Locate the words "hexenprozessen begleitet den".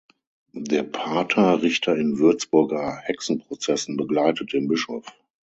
3.03-4.67